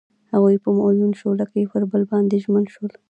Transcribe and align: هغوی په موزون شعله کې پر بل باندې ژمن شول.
هغوی 0.33 0.55
په 0.63 0.69
موزون 0.77 1.11
شعله 1.19 1.45
کې 1.51 1.69
پر 1.71 1.83
بل 1.91 2.03
باندې 2.11 2.41
ژمن 2.43 2.65
شول. 2.73 2.91